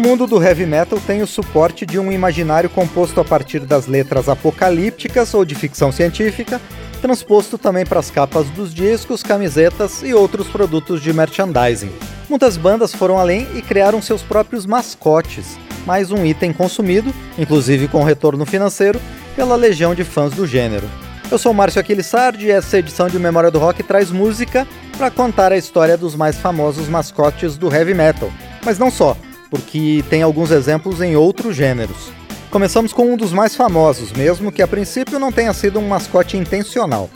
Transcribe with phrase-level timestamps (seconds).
[0.00, 3.86] O mundo do heavy metal tem o suporte de um imaginário composto a partir das
[3.86, 6.58] letras apocalípticas ou de ficção científica,
[7.02, 11.92] transposto também para as capas dos discos, camisetas e outros produtos de merchandising.
[12.30, 18.02] Muitas bandas foram além e criaram seus próprios mascotes, mais um item consumido, inclusive com
[18.02, 18.98] retorno financeiro,
[19.36, 20.88] pela legião de fãs do gênero.
[21.30, 25.52] Eu sou Márcio Aquilissardi e essa edição de Memória do Rock traz música para contar
[25.52, 28.32] a história dos mais famosos mascotes do heavy metal.
[28.64, 29.14] Mas não só
[29.50, 32.12] porque tem alguns exemplos em outros gêneros.
[32.50, 36.36] Começamos com um dos mais famosos, mesmo que a princípio não tenha sido um mascote
[36.36, 37.10] intencional.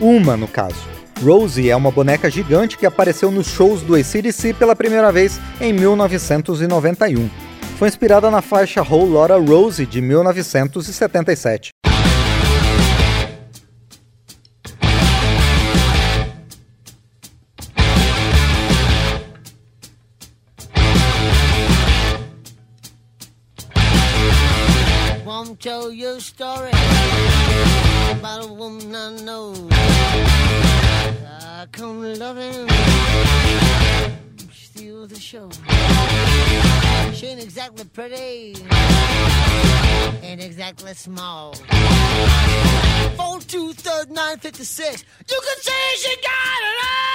[0.00, 0.88] Uma, no caso.
[1.22, 5.72] Rosie é uma boneca gigante que apareceu nos shows do ACDC pela primeira vez em
[5.72, 7.28] 1991.
[7.78, 11.70] Foi inspirada na faixa Whole Lotta Rosie de 1977.
[26.30, 26.70] Story
[28.12, 29.52] about a woman I know.
[31.58, 32.68] I come loving,
[34.52, 35.50] steal the show.
[37.12, 38.54] She ain't exactly pretty,
[40.22, 41.54] ain't exactly small.
[43.16, 45.04] Four two third nine fifty six.
[45.28, 47.09] You can say she got it all.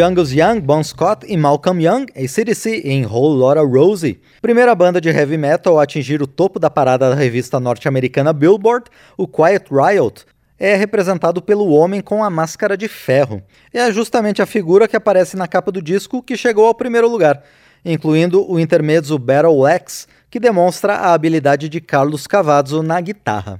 [0.00, 4.18] De Angus Young, Bon Scott e Malcolm Young, ACDC em Whole Lotta Rosie.
[4.40, 8.86] Primeira banda de heavy metal a atingir o topo da parada da revista norte-americana Billboard,
[9.18, 10.24] o Quiet Riot,
[10.58, 13.42] é representado pelo homem com a máscara de ferro.
[13.74, 17.42] É justamente a figura que aparece na capa do disco que chegou ao primeiro lugar,
[17.84, 23.58] incluindo o intermezzo Battle Axe, que demonstra a habilidade de Carlos Cavazzo na guitarra.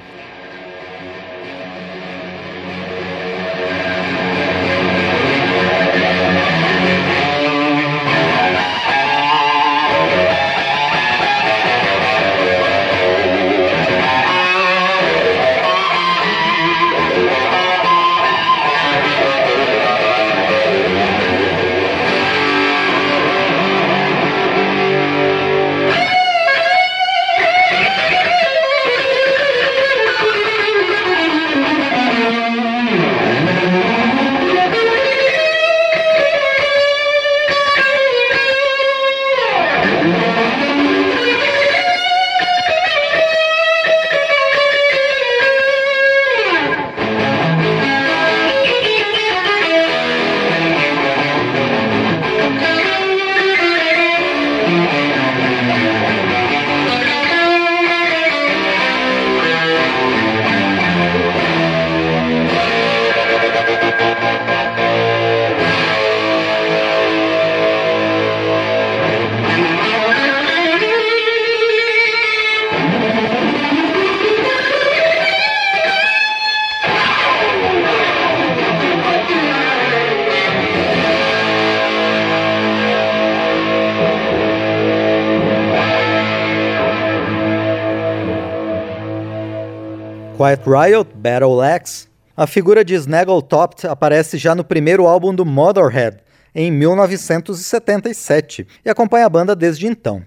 [90.41, 92.09] Quiet Riot, Battle Axe.
[92.35, 96.17] A figura de Snaggletop aparece já no primeiro álbum do Motorhead,
[96.55, 100.23] em 1977, e acompanha a banda desde então.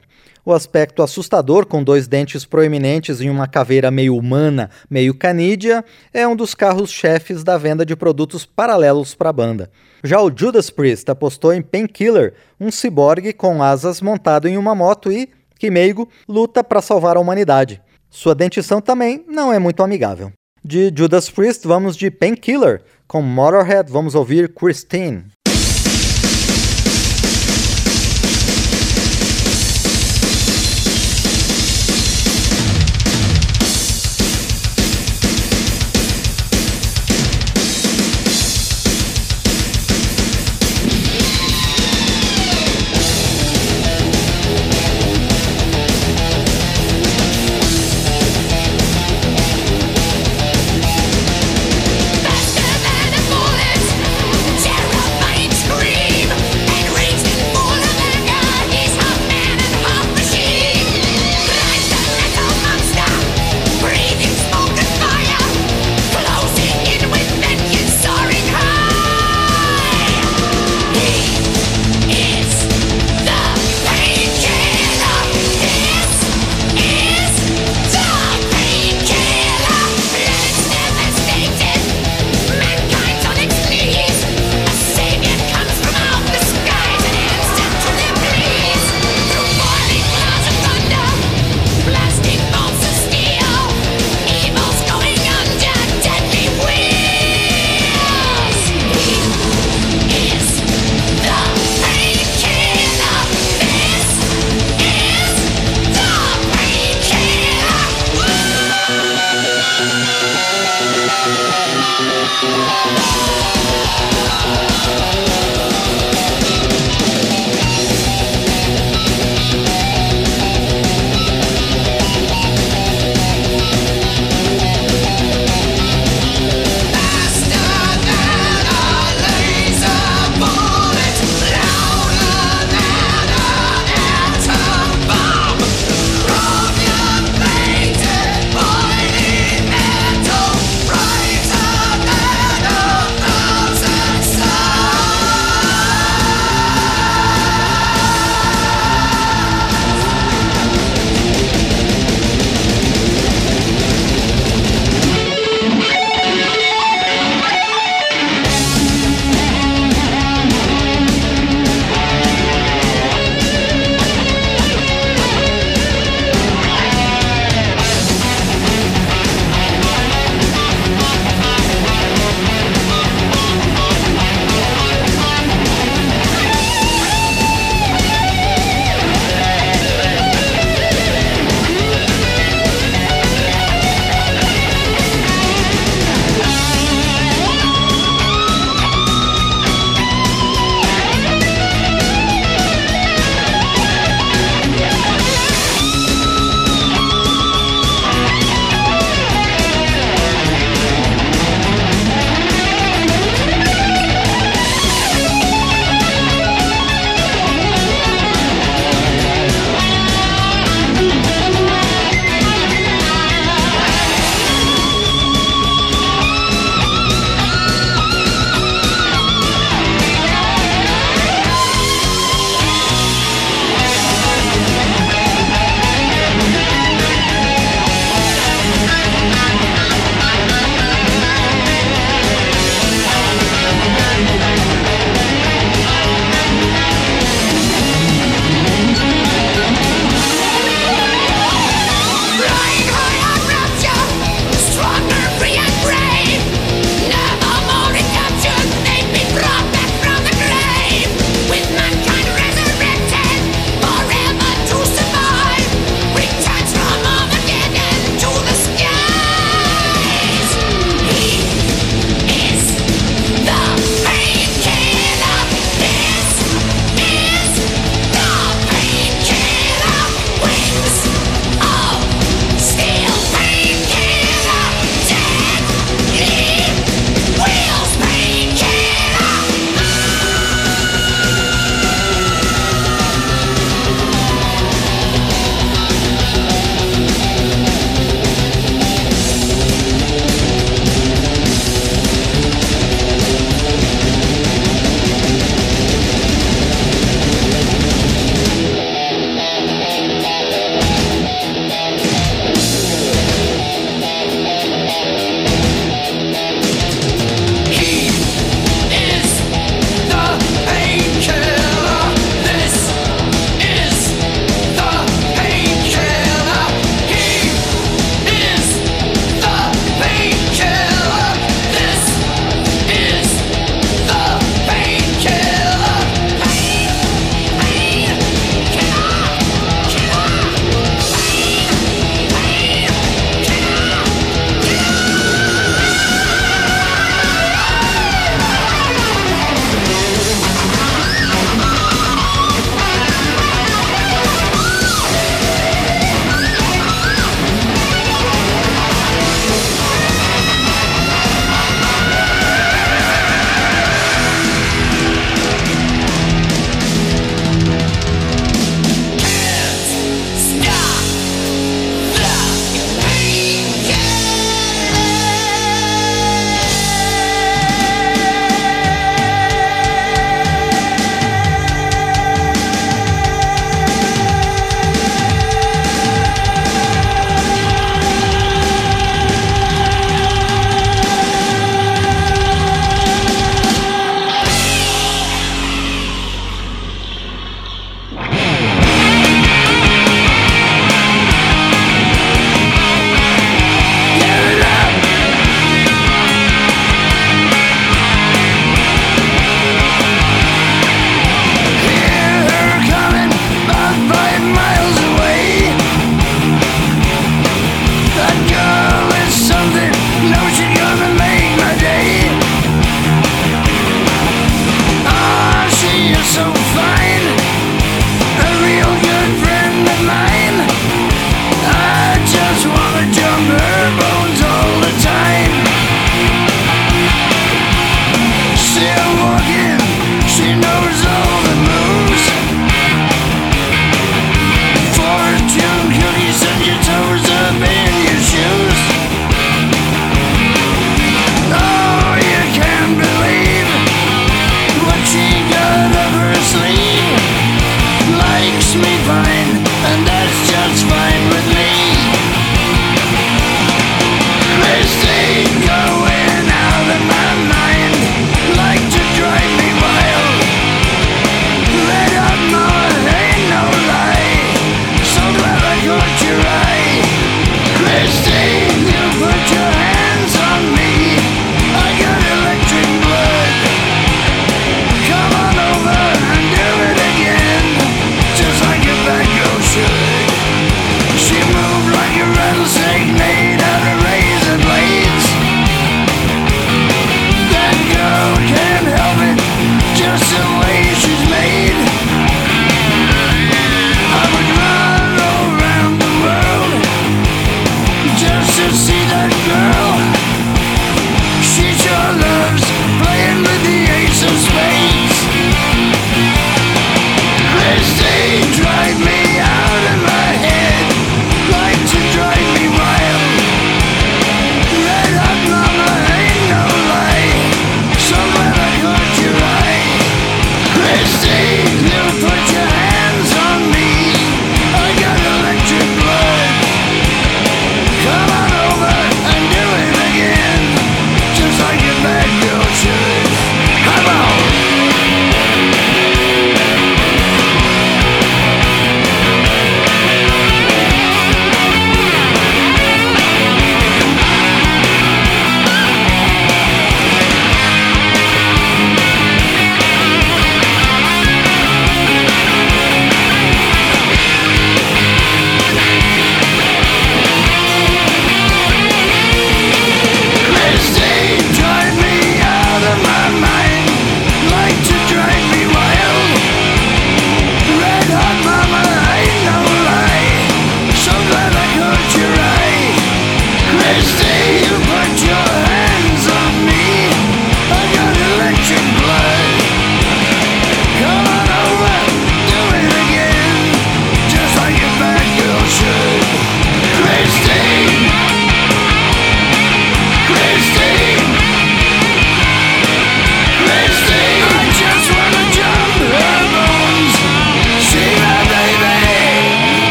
[0.46, 6.28] O aspecto assustador, com dois dentes proeminentes e uma caveira meio humana, meio canídea, é
[6.28, 9.72] um dos carros-chefes da venda de produtos paralelos para a banda.
[10.04, 15.12] Já o Judas Priest apostou em Painkiller, um ciborgue com asas montado em uma moto
[15.12, 15.28] e,
[15.58, 17.82] que meigo, luta para salvar a humanidade.
[18.14, 20.32] Sua dentição também não é muito amigável.
[20.64, 22.84] De Judas Priest, vamos de Painkiller.
[23.08, 25.26] Com Motorhead, vamos ouvir Christine.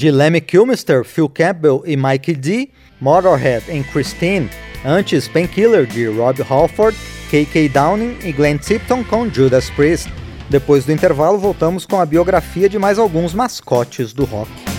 [0.00, 4.48] De Lemmy Kilmister, Phil Campbell e Mikey D, Motorhead em Christine,
[4.82, 6.96] antes Painkiller de Rob Halford,
[7.28, 10.08] KK Downing e Glenn Tipton com Judas Priest.
[10.48, 14.69] Depois do intervalo, voltamos com a biografia de mais alguns mascotes do rock.